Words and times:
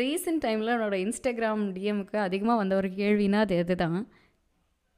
Recent 0.00 0.42
டைமில் 0.44 0.74
என்னோட 0.74 0.96
Instagram 1.04 1.64
டிஎம்க்கு 1.76 2.18
அதிகமாக 2.26 2.60
வந்த 2.62 2.74
ஒரு 2.80 2.88
கேள்வினா 3.00 3.40
அது 3.46 3.56
இதுதான் 3.62 4.00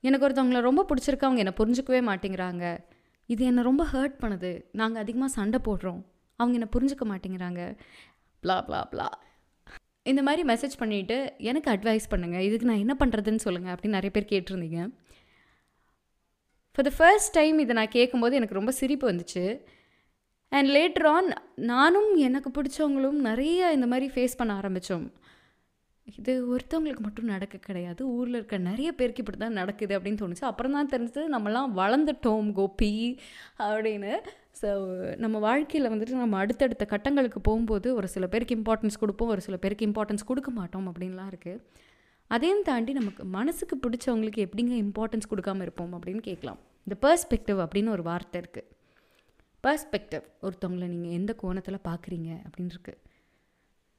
எனக்கு 0.05 0.27
ஒருத்தவங்கள 0.27 0.61
ரொம்ப 0.69 0.83
பிடிச்சிருக்கு 0.89 1.27
அவங்க 1.27 1.43
என்னை 1.43 1.55
புரிஞ்சுக்கவே 1.61 2.01
மாட்டேங்கிறாங்க. 2.09 2.64
இது 3.33 3.43
என்னை 3.51 3.62
ரொம்ப 3.69 3.83
ஹர்ட் 3.93 4.17
பண்ணுது. 4.22 4.51
நாங்கள் 4.80 5.03
அதிகமாக 5.04 5.30
சண்டை 5.38 5.59
போடுறோம். 5.69 6.01
அவங்க 6.41 6.54
என்னை 6.59 6.69
புரிஞ்சுக்க 6.75 7.04
மாட்டேங்கிறாங்க. 7.12 7.62
ப்ளா 8.43 8.57
ப்ளா 8.67 8.80
ப்ளா 8.93 9.07
இந்த 10.11 10.22
மாதிரி 10.27 10.43
மெசேஜ் 10.50 10.75
பண்ணிவிட்டு 10.80 11.16
எனக்கு 11.50 11.68
அட்வைஸ் 11.74 12.11
பண்ணுங்கள் 12.12 12.45
இதுக்கு 12.48 12.68
நான் 12.70 12.82
என்ன 12.84 12.95
பண்ணுறதுன்னு 13.02 13.45
சொல்லுங்கள் 13.46 13.74
அப்படின்னு 13.74 13.98
நிறைய 13.98 14.12
பேர் 14.16 14.32
கேட்டிருந்தீங்க. 14.32 14.80
ஃபார் 16.76 16.86
த 16.88 16.92
ஃபர்ஸ்ட் 16.98 17.32
டைம் 17.38 17.56
இதை 17.64 17.74
நான் 17.79 17.95
கேட்கும்போது 17.98 18.38
எனக்கு 18.38 18.58
ரொம்ப 18.61 18.72
சிரிப்பு 18.80 19.06
வந்துச்சு. 19.11 19.45
அண்ட் 20.57 20.71
லேட்டர் 20.77 21.09
ஆன் 21.14 21.29
நானும் 21.73 22.11
எனக்கு 22.27 22.50
பிடிச்சவங்களும் 22.57 23.21
நிறைய 23.29 23.73
இந்த 23.77 23.86
மாதிரி 23.93 24.09
ஃபேஸ் 24.14 24.41
பண்ண 24.41 24.53
ஆரம்பித்தோம் 24.61 25.07
இது 26.18 26.32
ஒருத்தவங்களுக்கு 26.53 27.03
மட்டும் 27.04 27.30
நடக்க 27.32 27.57
கிடையாது. 27.67 28.03
ஊரில் 28.17 28.39
இருக்க 28.39 28.57
நிறைய 28.71 28.89
பேருக்கு 28.96 29.22
இப்படி 29.22 29.39
தான் 29.43 29.57
நடக்குது 29.61 29.93
அப்படின்னு 29.96 30.21
தோணுச்சு. 30.22 30.44
அப்புறம் 30.50 30.75
தான் 30.77 30.90
தெரிஞ்சது 30.94 31.22
நம்மலாம் 31.35 31.71
வளர்ந்துட்டோம் 31.79 32.48
கோபி 32.58 32.91
அப்படின்னு. 33.67 34.12
ஸோ 34.61 34.69
நம்ம 35.25 35.36
வாழ்க்கையில் 35.47 35.91
வந்துட்டு 35.92 36.20
நம்ம 36.25 36.39
அடுத்தடுத்த 36.42 36.84
கட்டங்களுக்கு 36.92 37.41
போகும்போது 37.48 37.89
ஒரு 38.00 38.11
சில 38.14 38.27
பேருக்கு 38.34 38.58
இம்பார்ட்டன்ஸ் 38.58 39.00
கொடுப்போம் 39.05 39.33
ஒரு 39.36 39.44
சில 39.47 39.58
பேருக்கு 39.64 39.89
இம்பார்ட்டன்ஸ் 39.89 40.28
கொடுக்க 40.30 40.52
மாட்டோம் 40.58 40.86
அப்படின்லாம் 40.91 41.30
இருக்குது 41.33 41.62
அதையும் 42.30 42.64
தாண்டி 42.69 42.92
நமக்கு 43.00 43.25
மனசுக்கு 43.39 43.77
பிடிச்சவங்களுக்கு 43.86 44.44
எப்படிங்க 44.47 44.77
இம்பார்ட்டன்ஸ் 44.84 45.30
கொடுக்காம 45.33 45.62
இருப்போம் 45.66 45.92
அப்படின்னு 45.97 46.22
கேட்கலாம். 46.30 46.61
இந்த 46.86 46.97
பர்ஸ்பெக்டிவ் 47.06 47.61
அப்படின்னு 47.64 47.94
ஒரு 47.97 48.05
வார்த்தை 48.11 48.39
இருக்குது 48.42 48.69
பர்ஸ்பெக்டிவ் 49.67 50.25
ஒருத்தவங்களை 50.42 50.86
நீங்கள் 50.95 51.17
எந்த 51.19 51.33
கோணத்தில் 51.42 51.84
பார்க்குறீங்க 51.89 52.31
அப்படின்னு 52.47 52.75
இருக்கு 52.77 52.95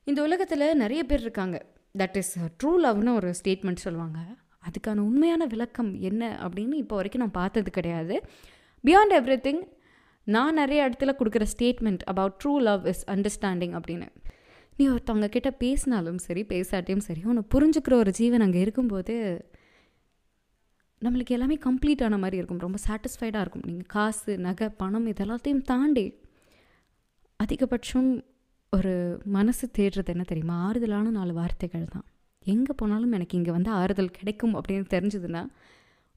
இந்த 0.08 0.20
உலகத்தில் 0.22 0.66
நிறைய 0.82 1.02
பேர் 1.10 1.24
இருக்காங்க. 1.26 1.58
தட் 1.98 2.18
இஸ் 2.22 2.34
ட்ரூ 2.40 2.72
லவ்னு 2.86 3.14
ஒரு 3.20 3.30
ஸ்டேட்மெண்ட் 3.40 3.86
சொல்லுவாங்க. 3.86 4.20
அதுக்கான 4.68 5.04
உண்மையான 5.10 5.46
விளக்கம் 5.54 5.92
என்ன 6.10 6.24
அப்படின்னு 6.46 6.76
இப்போ 6.84 6.96
வரைக்கும் 6.96 7.24
நான் 7.24 7.38
பார்த்தது 7.40 7.72
கிடையாது. 7.72 8.16
பியாண்ட் 8.84 9.16
எவ்ரி 9.20 9.38
திங் 9.48 9.64
நான் 10.28 10.54
நிறைய 10.54 10.90
இடத்துல 10.90 11.14
கொடுக்குற 11.20 11.46
statement 11.54 12.04
about 12.12 12.38
true 12.44 12.54
love 12.68 12.86
is 12.92 13.04
understanding 13.10 13.76
அப்படின்னு. 13.80 14.08
நீ 14.78 14.86
ஒருத்தவங்க 14.90 15.28
கிட்ட 15.30 15.50
பேசினாலும் 15.64 16.18
சரி 16.18 16.42
பேசாட்டியும் 16.54 17.04
சரி 17.08 17.22
உன்னை 17.24 17.44
புரிஞ்சுக்கிற 17.54 17.94
ஒரு 17.94 18.12
ஜீவன் 18.12 18.44
அங்கே 18.46 18.60
இருக்கும்போது 18.60 19.16
நம்மளுக்கு 21.06 21.36
எல்லாமே 21.38 21.58
கம்ப்ளீட் 21.68 22.04
ஆன 22.08 22.18
மாதிரி 22.24 22.40
இருக்கும். 22.42 22.64
ரொம்ப 22.66 22.80
சாட்டிஸ்ஃபைடாக 22.88 23.44
இருக்கும். 23.46 23.66
நீங்கள் 23.70 23.90
காசு 23.96 24.34
நகை 24.48 24.68
பணம் 24.82 25.08
இதெல்லாத்தையும் 25.14 25.66
தாண்டி 25.72 26.06
அதிகபட்சம் 27.40 28.10
ஒரு 28.74 28.94
மனசு 29.38 29.66
தேடுறது 29.78 30.12
என்ன 30.14 30.24
தெரியுமா? 30.32 30.56
ஆறுதலான 30.68 31.12
நாலு 31.18 31.34
வார்த்தைகள் 31.40 31.86
தான். 31.96 32.06
எங்கே 32.54 32.74
போனாலும் 32.80 33.14
எனக்கு 33.18 33.38
இங்கே 33.40 33.52
வந்து 33.58 33.72
ஆறுதல் 33.82 34.16
கிடைக்கும் 34.18 34.56
அப்படின்னு 34.58 34.88
தெரிஞ்சதுன்னா 34.96 35.42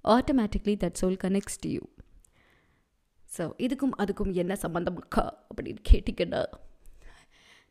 automatically 0.05 0.75
that 0.83 0.99
soul 1.01 1.19
connects 1.25 1.61
to 1.63 1.69
you 1.77 1.85
so 3.37 3.45
இதுக்கும் 3.67 3.95
அதுக்கும் 4.03 4.33
என்ன 4.43 4.53
சம்மந்தமாக்கா 4.65 5.25
அப்படின்னு 5.51 5.81
கேட்டிங்கன்னா 5.91 6.43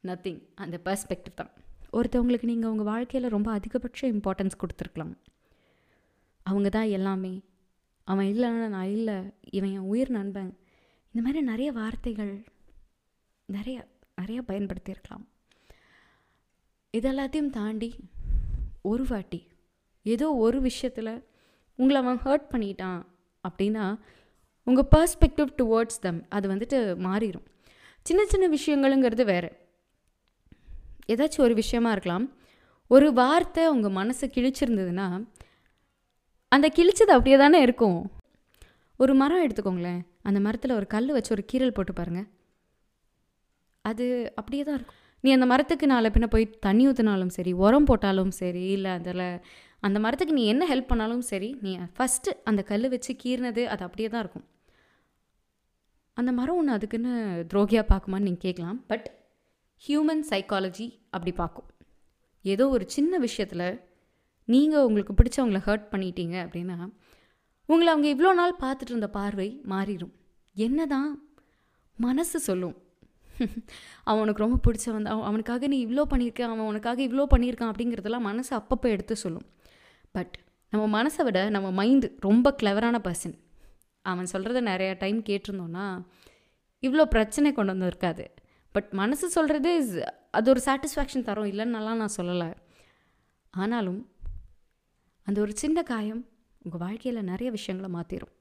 நத்திங் 0.10 0.42
அந்த 0.64 0.76
பர்ஸ்பெக்டிவ் 0.88 1.40
தான். 1.40 1.52
ஒருத்தவங்களுக்கு 1.98 2.50
நீங்கள் 2.52 2.72
உங்கள் 2.74 2.90
வாழ்க்கையில் 2.92 3.34
ரொம்ப 3.36 3.50
அதிகபட்ச 3.58 4.02
இம்பார்ட்டன்ஸ் 4.16 4.60
கொடுத்துருக்கலாம். 4.62 5.14
அவங்க 6.48 6.70
தான் 6.70 6.94
எல்லாமே. 6.98 7.34
அவன் 8.08 8.26
இல்லைன்னா 8.26 8.68
நான் 8.76 8.94
இல்லை. 8.98 9.18
இவன் 9.52 9.72
என் 9.72 9.90
உயிர் 9.94 10.12
நண்பன். 10.12 10.52
இந்த 11.12 11.22
மாதிரி 11.26 11.42
நிறைய 11.52 11.70
வார்த்தைகள் 11.72 12.34
நிறைய 13.50 13.78
நிறையா 14.22 14.42
பயன்படுத்தியிருக்கலாம். 14.48 15.26
இதெல்லாத்தையும் 16.98 17.56
தாண்டி 17.58 17.90
ஒரு 18.82 19.06
வாட்டி 19.10 19.42
ஏதோ 20.06 20.28
ஒரு 20.46 20.58
விஷயத்தில் 20.62 21.12
உங்களை 21.80 21.98
அவன் 22.02 22.24
ஹர்ட் 22.26 22.54
பண்ணிட்டான் 22.54 23.02
அப்படின்னா 23.48 23.86
உங்கள் 24.64 24.90
பர்ஸ்பெக்டிவ் 24.96 25.52
டுவோர்ட்ஸ் 25.62 26.02
தம் 26.02 26.22
அது 26.30 26.46
வந்துட்டு 26.54 26.80
மாறிடும் 27.08 27.46
சின்ன 28.08 28.22
சின்ன 28.26 28.46
விஷயங்களுங்கிறது 28.56 29.24
வேறு. 29.26 29.50
ஏதாச்சும் 31.08 31.46
ஒரு 31.46 31.54
விஷயமா 31.54 31.92
இருக்கலாம். 31.92 32.26
ஒரு 32.92 33.08
வார்த்தை 33.14 33.64
உங்கள் 33.68 33.98
மனசை 34.00 34.26
கிழிச்சிருந்ததுன்னா 34.28 35.08
அந்த 36.56 36.68
கிழிச்சது 36.76 37.12
அப்படியே 37.16 37.38
தானே 37.42 37.60
இருக்கும். 37.66 38.00
ஒரு 39.04 39.14
மரம் 39.22 39.44
எடுத்துக்கோங்களேன். 39.46 40.02
அந்த 40.28 40.40
மரத்தில் 40.46 40.78
ஒரு 40.78 40.88
கல் 40.94 41.12
வச்சு 41.16 41.32
ஒரு 41.36 41.44
கீரல் 41.52 41.76
போட்டு 41.78 41.94
பாருங்கள் 41.98 42.28
அது 43.90 44.06
அப்படியே 44.40 44.64
தான் 44.68 44.78
இருக்கும். 44.78 45.00
நீ 45.24 45.30
அந்த 45.36 45.46
மரத்துக்கு 45.52 45.86
நாளை 45.92 46.10
பின்ன 46.16 46.28
போய் 46.34 46.46
தண்ணி 46.66 46.84
ஊற்றினாலும் 46.90 47.34
சரி 47.38 47.52
உரம் 47.66 47.88
போட்டாலும் 47.90 48.34
சரி 48.40 48.64
இல்லை 48.76 48.92
அதில் 49.00 49.24
அந்த 49.88 49.98
மரத்துக்கு 50.04 50.38
நீ 50.38 50.44
என்ன 50.54 50.64
ஹெல்ப் 50.72 50.90
பண்ணாலும் 50.92 51.24
சரி 51.32 51.50
நீ 51.66 51.72
ஃபஸ்ட்டு 51.98 52.36
அந்த 52.50 52.62
கல் 52.70 52.88
வச்சு 52.94 53.14
கீறினது 53.24 53.64
அது 53.74 53.84
அப்படியே 53.88 54.10
தான் 54.14 54.24
இருக்கும். 54.26 54.46
அந்த 56.18 56.32
மரம் 56.40 56.60
ஒன்று 56.60 56.76
அதுக்குன்னு 56.78 57.14
துரோகியாக 57.52 57.86
பார்க்குமான்னு 57.92 58.28
நீங்கள் 58.28 58.46
கேட்கலாம். 58.46 58.80
பட் 58.92 59.08
ஹியூமன் 59.84 60.24
சைக்காலஜி 60.32 60.88
அப்படி 61.16 61.34
பார்க்கும். 61.42 61.68
ஏதோ 62.46 62.66
ஒரு 62.76 62.86
சின்ன 62.96 63.18
விஷயத்தில் 63.26 63.68
நீங்கள் 64.48 64.84
உங்களுக்கு 64.84 65.14
பிடிச்சவங்கள 65.14 65.60
ஹர்ட் 65.66 65.88
பண்ணிட்டீங்க 65.92 66.36
அப்படின்னா 66.46 66.78
உங்களை 67.70 67.90
அவங்க 67.94 68.08
இவ்வளோ 68.16 68.34
நாள் 68.34 68.60
பார்த்துட்டு 68.60 68.94
இருந்த 68.94 69.10
பார்வை 69.10 69.62
மாறிடும் 69.70 70.14
என்ன 70.56 70.86
தான் 70.86 71.10
மனசு 71.98 72.40
சொல்லும். 72.40 72.76
அவனுக்கு 74.04 74.44
ரொம்ப 74.44 74.58
பிடிச்சவன் 74.66 75.08
அவன் 75.12 75.26
அவனுக்காக 75.26 75.68
நீ 75.68 75.78
இவ்வளோ 75.88 76.04
பண்ணியிருக்க 76.10 76.42
அவன் 76.42 76.60
உனக்காக 76.60 77.02
இவ்வளோ 77.04 77.26
பண்ணியிருக்கான் 77.36 77.72
அப்படிங்கிறதெல்லாம் 77.72 78.28
மனசு 78.30 78.52
அப்பப்போ 78.58 78.88
எடுத்து 78.88 79.16
சொல்லும். 79.16 79.46
பட் 80.12 80.36
நம்ம 80.74 80.86
மனசை 80.94 81.24
விட 81.24 81.40
நம்ம 81.50 81.68
மைண்டு 81.80 82.08
ரொம்ப 82.20 82.56
கிளவரான 82.64 82.98
பர்சன் 83.04 83.36
அவன் 84.06 84.32
சொல்கிறத 84.32 84.60
நிறையா 84.72 84.94
டைம் 84.98 85.20
கேட்டிருந்தோன்னா 85.24 85.86
இவ்வளோ 86.84 87.06
பிரச்சனை 87.06 87.52
கொண்டு 87.54 87.72
வந்து 87.72 87.86
இருக்காது 87.86 88.26
பட் 88.76 88.90
மனசு 88.92 89.30
சொல்கிறது 89.30 89.70
இஸ் 89.78 89.94
அது 90.32 90.50
ஒரு 90.50 90.62
சாட்டிஸ்ஃபேக்ஷன் 90.66 91.28
தரும். 91.30 91.50
இல்லைன்னாலாம் 91.52 92.02
நான் 92.02 92.18
சொல்லலை. 92.18 92.50
ஆனாலும் 93.54 94.00
அந்த 95.28 95.38
ஒரு 95.42 95.54
சின்ன 95.62 95.84
காயம் 95.84 96.20
உங்கள் 96.66 96.82
வாழ்க்கையில் 96.84 97.28
நிறைய 97.30 97.50
விஷயங்களை 97.56 97.90
மாற்றிடும் 97.96 98.34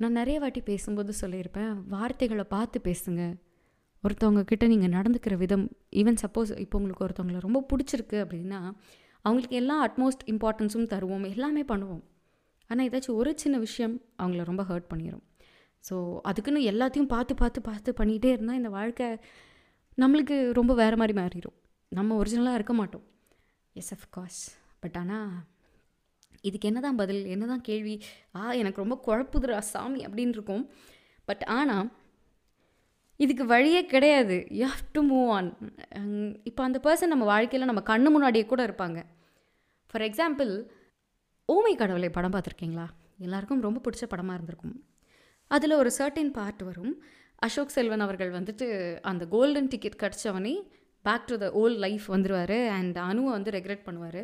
நான் 0.00 0.16
நிறைய 0.20 0.36
வாட்டி 0.42 0.60
பேசும்போது 0.68 1.12
சொல்லியிருப்பேன் 1.20 1.72
வார்த்தைகளை 1.94 2.44
பார்த்து 2.52 2.78
பேசுங்க. 2.88 3.22
ஒருத்தவங்க 4.04 4.42
கிட்ட 4.50 4.64
நீங்கள் 4.72 4.92
நடந்துக்கிற 4.96 5.36
விதம் 5.36 5.64
ஈவன் 6.00 6.20
சப்போஸ் 6.22 6.50
இப்போ 6.64 6.78
உங்களுக்கு 6.78 7.04
ஒருத்தவங்களை 7.06 7.40
ரொம்ப 7.46 7.62
பிடிச்சிருக்கு 7.70 8.18
அப்படின்னா 8.24 8.60
அவங்களுக்கு 9.24 9.56
எல்லா 9.62 9.76
அட்மோஸ்ட் 9.86 10.22
இம்பார்ட்டன்ஸும் 10.32 10.88
தருவோம் 10.92 11.26
எல்லாமே 11.34 11.64
பண்ணுவோம். 11.72 12.04
ஆனால் 12.70 12.86
ஏதாச்சும் 12.88 13.18
ஒரு 13.22 13.32
சின்ன 13.42 13.58
விஷயம் 13.58 13.96
அவங்கள 14.22 14.44
ரொம்ப 14.50 14.62
ஹர்ட் 14.70 14.88
பண்ணிடும் 14.92 15.24
ஸோ 15.84 15.96
அதுக்குன்னு 16.30 16.62
எல்லாத்தையும் 16.72 17.10
பார்த்து 17.14 17.34
பார்த்து 17.42 17.60
பார்த்து 17.68 17.98
பண்ணிகிட்டே 18.00 18.30
இருந்தால் 18.34 18.60
இந்த 18.60 18.70
வாழ்க்கை 18.78 19.08
நம்மளுக்கு 19.98 20.38
ரொம்ப 20.60 20.72
வேறு 20.82 20.96
மாதிரி 21.02 21.16
மாறிடும் 21.20 21.56
நம்ம 21.92 22.16
ஒரிஜினலாக 22.22 22.58
இருக்க 22.60 22.74
மாட்டோம். 22.80 23.04
எஸ் 23.76 23.92
அஃப்கோர்ஸ் 23.96 24.40
பட் 24.82 24.98
ஆனால் 25.02 25.30
இதுக்கு 26.48 26.68
என்ன 26.70 26.80
தான் 26.86 26.98
பதில் 27.00 27.22
என்ன 27.34 27.44
தான் 27.52 27.64
கேள்வி? 27.68 27.94
ஆ 28.38 28.52
எனக்கு 28.60 28.82
ரொம்ப 28.82 28.96
குழப்புதுரா 29.06 29.60
சாமி 29.72 30.00
அப்படின்னு 30.08 30.36
இருக்கும். 30.38 30.64
பட் 31.28 31.44
ஆனால் 31.58 31.88
இதுக்கு 33.24 33.44
வழியே 33.52 33.80
கிடையாது. 33.92 34.36
You 34.58 34.66
have 34.72 34.84
to 34.96 35.00
move 35.12 35.30
on 35.36 35.48
இப்போ 36.48 36.62
அந்த 36.66 36.78
பர்சன் 36.84 37.12
நம்ம 37.12 37.24
வாழ்க்கையில் 37.34 37.70
நம்ம 37.70 37.82
கண்ணு 37.90 38.08
முன்னாடியே 38.14 38.44
கூட 38.52 38.62
இருப்பாங்க. 38.68 38.98
ஃபார் 39.90 40.04
எக்ஸாம்பிள் 40.08 40.52
ஓமை 41.54 41.72
கடவுளை 41.80 42.10
படம் 42.16 42.34
பார்த்துருக்கீங்களா? 42.34 42.86
எல்லாருக்கும் 43.26 43.64
ரொம்ப 43.66 43.80
பிடிச்ச 43.84 44.06
படமாக 44.12 44.36
இருந்திருக்கும். 44.38 44.76
அதில் 45.56 45.80
ஒரு 45.82 45.90
சர்டின் 45.98 46.32
பார்ட் 46.38 46.62
வரும். 46.68 46.94
அசோக் 47.46 47.74
செல்வன் 47.76 48.04
அவர்கள் 48.06 48.30
வந்துட்டு 48.36 48.66
அந்த 49.10 49.24
golden 49.34 49.70
ticket 49.72 50.00
கிடச்சவனே 50.02 50.54
back 51.06 51.26
to 51.30 51.36
the 51.42 51.46
old 51.60 51.80
life 51.84 52.06
வந்துடுவார் 52.14 52.58
அண்ட் 52.78 52.96
அனுவை 53.10 53.30
வந்து 53.36 53.50
ரெக்ரெட் 53.56 53.84
பண்ணுவார். 53.88 54.22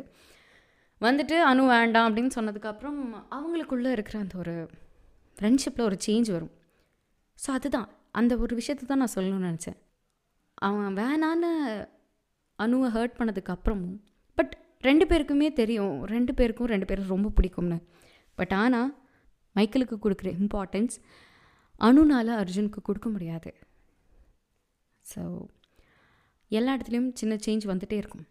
வந்துட்டு 1.01 1.35
அணு 1.49 1.63
வேண்டாம் 1.67 2.07
அப்படின்னு 2.09 2.35
சொன்னதுக்கப்புறம் 2.35 2.99
அவங்களுக்குள்ளே 3.37 3.91
இருக்கிற 3.95 4.19
அந்த 4.19 4.35
ஒரு 4.43 4.53
ஃப்ரெண்ட்ஷிப்பில் 5.37 5.87
ஒரு 5.89 5.97
சேஞ்ச் 6.05 6.29
வரும். 6.35 6.53
ஸோ 7.43 7.49
அதுதான். 7.57 7.89
அந்த 8.19 8.33
ஒரு 8.43 8.53
விஷயத்தை 8.59 8.83
தான் 8.87 9.01
நான் 9.03 9.15
சொல்லணும்னு 9.15 9.49
நினச்சேன். 9.49 9.77
அவன் 10.67 10.93
வேணான்னு 10.99 11.49
அணுவை 12.59 12.89
ஹர்ட் 12.95 13.17
பண்ணதுக்கப்புறமும் 13.19 13.97
பட் 14.37 14.53
ரெண்டு 14.87 15.05
பேருக்குமே 15.05 15.53
தெரியும். 15.53 16.03
ரெண்டு 16.13 16.33
பேருக்கும் 16.33 16.71
ரெண்டு 16.73 16.85
பேரும் 16.85 17.11
ரொம்ப 17.13 17.31
பிடிக்கும்னு. 17.37 17.79
பட் 18.35 18.53
ஆனால் 18.53 18.91
மைக்கிளுக்கு 19.55 19.97
கொடுக்குற 20.05 20.29
இம்பார்ட்டன்ஸ் 20.43 20.95
அணுனால் 21.81 22.31
அர்ஜுனுக்கு 22.41 22.81
கொடுக்க 22.81 23.09
முடியாது. 23.09 23.51
ஸோ 25.05 25.21
எல்லா 26.47 26.77
இடத்துலையும் 26.77 27.11
சின்ன 27.13 27.33
சேஞ்ச் 27.45 27.69
வந்துகிட்டே 27.71 27.97
இருக்கும். 28.01 28.25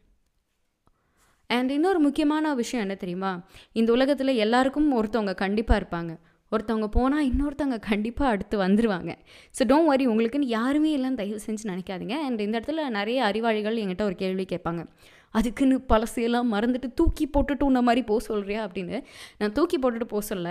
அண்ட் 1.46 1.70
இன்னொரு 1.70 1.98
முக்கியமான 1.98 2.54
விஷயம் 2.54 2.84
என்ன 2.86 2.94
தெரியுமா? 2.94 3.32
இந்த 3.72 3.92
உலகத்தில் 3.92 4.40
எல்லாருக்கும் 4.44 4.88
ஒருத்தவங்க 5.02 5.34
கண்டிப்பாக 5.34 5.80
இருப்பாங்க. 5.80 6.12
ஒருத்தவங்க 6.52 6.86
போனால் 6.86 7.26
இன்னொருத்தவங்க 7.30 7.78
கண்டிப்பாக 7.80 8.30
அடுத்து 8.30 8.56
வந்துடுவாங்க 8.58 9.10
ஸோ 9.58 9.62
டோன்ட் 9.70 9.84
வரி 9.84 10.06
உங்களுக்குன்னு 10.06 10.48
யாருமே 10.58 10.90
இல்லைன்னு 10.98 11.14
தயவு 11.14 11.40
செஞ்சு 11.46 11.64
நினைக்காதீங்க. 11.64 12.16
அண்ட் 12.26 12.40
இந்த 12.40 12.60
இடத்துல 12.60 12.88
நிறைய 12.88 13.24
அறிவாளிகள் 13.24 13.76
என்கிட்ட 13.76 14.02
ஒரு 14.02 14.14
கேள்வி 14.14 14.44
கேட்பாங்க. 14.44 14.84
அதுக்குன்னு 15.30 15.76
பழசையெல்லாம் 15.88 16.50
மறந்துட்டு 16.52 16.88
தூக்கி 16.94 17.26
போட்டுட்டு 17.26 17.62
உன்ன 17.62 17.82
மாதிரி 17.82 18.02
போக 18.06 18.20
சொல்கிறியா 18.28 18.60
அப்படின்னு. 18.66 19.04
நான் 19.38 19.52
தூக்கி 19.52 19.78
போட்டுட்டு 19.78 20.04
போக 20.04 20.20
சொல்ல. 20.20 20.48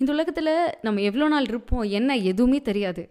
இந்த 0.00 0.12
உலகத்தில் 0.12 0.52
நம்ம 0.82 1.00
எவ்வளோ 1.00 1.28
நாள் 1.28 1.44
இருப்போம்? 1.44 1.82
என்ன? 1.82 2.16
எதுவுமே 2.16 2.60
தெரியாது. 2.60 3.02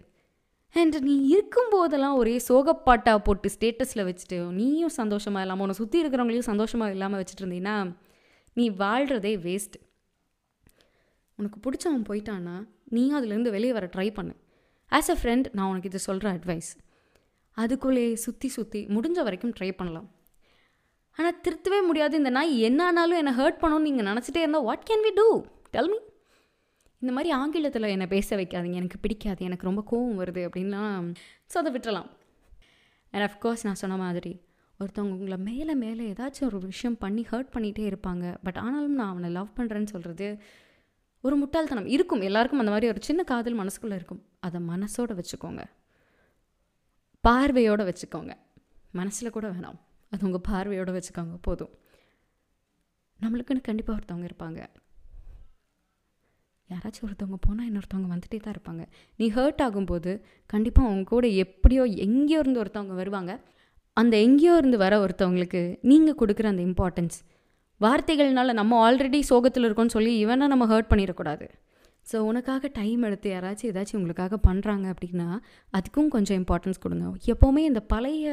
அண்ட் 0.74 0.96
நீ 1.06 1.14
இருக்கும்போதெல்லாம் 1.32 2.18
ஒரே 2.20 2.34
சோகப்பாட்டா 2.48 3.12
போட்டு 3.18 3.48
ஸ்டேட்டஸில் 3.54 4.06
வச்சுட்டு 4.08 4.38
நீயும் 4.58 4.94
சந்தோஷமாக 5.00 5.44
இல்லாமல் 5.44 5.64
உன்னை 5.64 5.76
சுற்றி 5.80 5.98
இருக்கிறவங்களையும் 6.02 6.50
சந்தோஷமாக 6.50 6.94
இல்லாமல் 6.96 7.20
வச்சுட்டு 7.20 7.42
இருந்தீங்கன்னா 7.44 7.76
நீ 8.56 8.64
வாழ்கிறதே 8.82 9.32
வேஸ்ட் 9.46 9.76
உனக்கு 11.38 11.58
பிடிச்சவன் 11.64 12.08
போயிட்டான்னா 12.08 12.56
நீயும் 12.94 13.18
அதுலேருந்து 13.18 13.54
வெளியே 13.56 13.72
வர 13.76 13.86
ட்ரை 13.94 14.08
பண்ணு. 14.16 14.34
ஆஸ் 14.92 15.10
அ 15.14 15.16
ஃப்ரெண்ட் 15.20 15.46
நான் 15.56 15.68
உனக்கு 15.72 15.90
இது 15.90 16.00
சொல்கிற 16.08 16.26
அட்வைஸ் 16.36 16.70
அதுக்குள்ளே 17.56 18.04
சுற்றி 18.24 18.48
சுற்றி 18.48 18.80
முடிஞ்ச 18.94 19.18
வரைக்கும் 19.26 19.54
ட்ரை 19.58 19.70
பண்ணலாம். 19.78 20.08
ஆனால் 21.18 21.38
திருத்தவே 21.44 21.80
முடியாது 21.88 22.14
இந்த 22.20 22.30
நாய். 22.36 22.52
என்ன 22.68 22.80
ஆனாலும் 22.84 23.20
என்னை 23.22 23.32
ஹர்ட் 23.40 23.60
பண்ணணும்னு 23.62 23.88
நீங்கள் 23.88 24.08
நினச்சிட்டே 24.10 24.42
இருந்தால் 24.44 24.66
what 24.68 24.86
can 24.90 25.04
we 25.06 25.12
do 25.20 25.26
tell 25.74 25.90
me 25.92 25.98
இந்த 27.02 27.12
மாதிரி 27.16 27.30
ஆங்கிலத்தில் 27.40 27.92
என்னை 27.94 28.06
பேச 28.06 28.36
வைக்காதீங்க 28.36 28.80
எனக்கு 28.80 28.98
பிடிக்காது 29.04 29.44
எனக்கு 29.48 29.68
ரொம்ப 29.70 29.82
கோவம் 29.90 30.18
வருது 30.22 30.42
அப்படின்லாம் 30.48 31.06
ஸோ 31.52 31.56
அதை 31.60 31.70
விட்டுறலாம். 31.76 32.10
அண்ட் 33.14 33.24
அஃப்கோர்ஸ் 33.28 33.64
நான் 33.68 33.80
சொன்ன 33.82 33.96
மாதிரி 33.96 34.32
ஒருத்தவங்க 34.80 35.14
உங்களை 35.16 35.38
மேலே 35.48 35.74
மேலே 35.84 36.04
ஏதாச்சும் 36.12 36.46
ஒரு 36.48 36.58
விஷயம் 36.58 36.98
பண்ணி 36.98 37.22
ஹர்ட் 37.30 37.50
பண்ணிகிட்டே 37.54 37.84
இருப்பாங்க. 37.92 38.26
பட் 38.44 38.58
ஆனாலும் 38.64 38.94
நான் 39.00 39.12
அவனை 39.14 39.30
லவ் 39.30 39.50
பண்ணுறேன்னு 39.56 39.90
சொல்கிறது 39.94 40.28
ஒரு 41.24 41.34
முட்டாள்தனம். 41.36 41.88
இருக்கும் 41.94 42.22
எல்லாருக்கும் 42.28 42.62
அந்த 42.62 42.72
மாதிரி 42.74 42.88
ஒரு 42.92 43.00
சின்ன 43.08 43.22
காதல் 43.22 43.58
மனசுக்குள்ளே 43.60 43.98
இருக்கும். 44.00 44.22
அதை 44.46 44.60
மனசோடு 44.70 45.14
வச்சுக்கோங்க. 45.18 45.64
பார்வையோடு 47.24 47.84
வச்சுக்கோங்க. 47.90 48.32
மனசில் 49.00 49.34
கூட 49.36 49.48
வேணாம். 49.48 49.78
அது 50.12 50.26
உங்கள் 50.28 50.46
பார்வையோடு 50.48 50.94
வச்சுக்கோங்க 50.96 51.36
போதும். 51.40 51.74
நம்மளுக்குன்னு 53.20 53.68
கண்டிப்பாக 53.68 53.96
ஒருத்தவங்க 53.98 54.26
இருப்பாங்க. 54.30 54.62
யாராச்சும் 56.70 57.06
ஒருத்தவங்க 57.06 57.38
போனால் 57.46 57.66
இன்னொருத்தவங்க 57.68 58.08
வந்துட்டே 58.14 58.38
தான் 58.44 58.54
இருப்பாங்க. 58.56 58.82
நீ 59.18 59.26
ஹர்ட் 59.36 59.62
ஆகும்போது 59.64 60.12
கண்டிப்பாக 60.52 60.88
அவங்க 60.88 61.04
கூட 61.14 61.26
எப்படியோ 61.44 61.82
எங்கேயோ 62.06 62.38
இருந்து 62.44 62.62
ஒருத்தவங்க 62.62 62.94
வருவாங்க. 63.00 63.32
அந்த 63.96 64.14
எங்கேயோ 64.26 64.54
இருந்து 64.60 64.78
வர 64.84 64.94
ஒருத்தவங்களுக்கு 65.04 65.62
நீங்கள் 65.90 66.18
கொடுக்குற 66.20 66.46
அந்த 66.52 66.62
இம்பார்ட்டன்ஸ் 66.70 67.18
வார்த்தைகள்னால 67.80 68.52
நம்ம 68.60 68.78
ஆல்ரெடி 68.86 69.20
சோகத்தில் 69.32 69.66
இருக்கோம்னு 69.68 69.96
சொல்லி 69.96 70.12
இவனை 70.24 70.46
நம்ம 70.52 70.66
ஹர்ட் 70.72 70.90
பண்ணிடக்கூடாது. 70.92 71.46
ஸோ 72.06 72.16
உனக்காக 72.28 72.68
டைம் 72.78 73.02
எடுத்து 73.08 73.28
யாராச்சும் 73.32 73.70
ஏதாச்சும் 73.72 73.98
உங்களுக்காக 73.98 74.38
பண்ணுறாங்க 74.46 74.86
அப்படின்னா 74.94 75.26
அதுக்கும் 75.78 76.10
கொஞ்சம் 76.14 76.38
இம்பார்ட்டன்ஸ் 76.40 76.82
கொடுங்க. 76.84 77.06
எப்போவுமே 77.32 77.62
இந்த 77.70 77.80
பழைய 77.92 78.26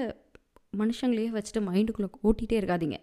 மனுஷங்களையே 0.81 1.29
வச்சுட்டு 1.35 1.61
மைண்டுக்குள்ளே 1.67 2.09
ஓட்டிகிட்டே 2.27 2.57
இருக்காதீங்க. 2.61 2.97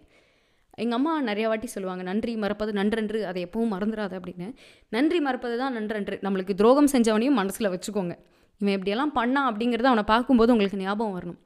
எங்கள் 0.83 0.97
அம்மா 0.99 1.13
நிறைய 1.29 1.45
வாட்டி 1.51 1.67
சொல்லுவாங்க 1.75 2.03
நன்றி 2.09 2.33
மறப்பது 2.43 2.71
நன்றன்று 2.79 3.19
அதை 3.29 3.39
எப்பவும் 3.47 3.71
மறந்துடாது 3.75 4.15
அப்படின்னு. 4.19 4.47
நன்றி 4.95 5.19
மறப்பது 5.27 5.55
தான் 5.61 5.75
நன்றன்று. 5.77 6.17
நம்மளுக்கு 6.25 6.53
துரோகம் 6.61 6.89
செஞ்சவனையும் 6.93 7.37
மனசில் 7.41 7.71
வச்சுக்கோங்க. 7.73 8.15
இவன் 8.61 8.75
எப்படியெல்லாம் 8.77 9.13
பண்ணான் 9.19 9.47
அப்படிங்கிறத 9.51 9.89
அவனை 9.93 10.05
பார்க்கும்போது 10.13 10.53
உங்களுக்கு 10.55 10.81
ஞாபகம் 10.83 11.15
வரணும். 11.17 11.39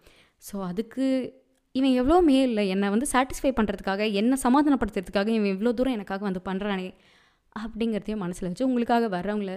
ஸோ 0.47 0.55
அதுக்கு 0.69 1.05
இவன் 1.75 1.93
எவ்வளோ 2.01 2.17
மேல் 2.29 2.61
என்னை 2.73 2.87
வந்து 2.93 3.07
சாட்டிஸ்ஃபை 3.13 3.51
பண்ணுறதுக்காக 3.57 4.05
என்னை 4.21 4.37
சமாதானப்படுத்துறதுக்காக 4.45 5.29
இவன் 5.37 5.51
இவ்வளோ 5.55 5.71
தூரம் 5.79 5.95
எனக்காக 5.97 6.23
வந்து 6.29 6.41
பண்ணுறானே 6.49 6.87
அப்படிங்கிறதையும் 7.55 8.23
மனசில் 8.25 8.49
வச்சு 8.49 8.67
உங்களுக்காக 8.69 9.07
வர்றவங்கள 9.17 9.53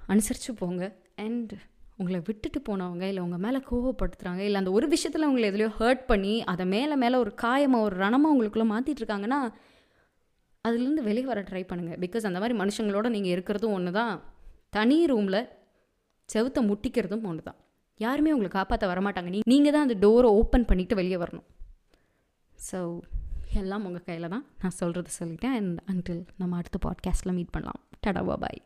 அனுசரித்து 0.00 0.52
போங்க. 0.62 0.84
அண்ட் 1.26 1.52
உங்களை 2.00 2.18
விட்டுட்டு 2.28 2.60
போனவங்க 2.68 3.04
இல்லை 3.10 3.22
உங்கள் 3.26 3.42
மேலே 3.44 3.58
கோவப்படுத்துகிறாங்க 3.70 4.42
இல்லை 4.48 4.60
அந்த 4.62 4.72
ஒரு 4.78 4.86
விஷயத்தில் 4.94 5.28
உங்களை 5.28 5.46
எதுலையோ 5.50 5.70
ஹர்ட் 5.80 6.04
பண்ணி 6.10 6.34
அதை 6.52 6.66
மேலே 6.74 6.96
மேலே 7.04 7.16
ஒரு 7.24 7.32
காயமாக 7.44 7.86
ஒரு 7.88 7.96
ரணமாக 8.04 8.34
உங்களுக்குள்ளே 8.34 8.68
மாற்றிட்டு 8.72 9.02
இருக்காங்கன்னா 9.02 9.40
அதுலேருந்து 10.64 11.06
வெளியே 11.08 11.26
வர 11.30 11.40
ட்ரை 11.50 11.64
பண்ணுங்கள் 11.70 12.00
பிகாஸ் 12.04 12.28
அந்த 12.30 12.40
மாதிரி 12.42 12.56
மனுஷங்களோட 12.62 13.08
நீங்கள் 13.16 13.34
இருக்கிறதும் 13.34 13.74
ஒன்று 13.78 13.92
தான் 14.00 14.14
தனி 14.76 14.98
ரூமில் 15.12 15.40
செவுத்தை 16.28 16.60
முட்டிக்கிறதும் 16.70 17.26
ஒன்று 17.30 17.42
தான் 17.42 17.58
யாருமே 18.00 18.32
உங்களை 18.34 18.50
காப்பாற்ற 18.50 18.84
வரமாட்டாங்க. 18.90 19.30
நீ 19.34 19.40
நீங்கள் 19.52 19.74
தான் 19.74 19.86
அந்த 19.86 19.96
டோரை 20.04 20.28
ஓப்பன் 20.40 20.68
பண்ணிவிட்டு 20.68 20.98
வெளியே 21.00 21.18
வரணும். 21.22 21.46
ஸோ 22.58 22.78
எல்லாம் 23.60 23.84
உங்கள் 23.88 24.04
கையில் 24.06 24.32
தான் 24.34 24.44
நான் 24.62 24.76
சொல்கிறது 24.80 25.10
சொல்லிட்டேன். 25.18 25.54
அண்ட் 25.58 25.78
அன்டில் 25.92 26.22
நம்ம 26.40 26.56
அடுத்த 26.60 26.78
பாட்காஸ்ட்டில் 26.86 27.36
மீட் 27.38 27.54
பண்ணலாம். 27.54 27.80
டடாவா 28.04 28.36
பாய் 28.44 28.58